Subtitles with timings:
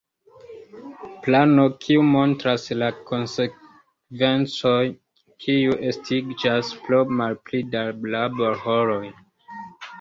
[1.25, 4.97] Plano, kiu montras la konsekvencojn
[5.45, 7.87] kiuj estiĝas pro malpli da
[8.19, 9.03] laborhoroj.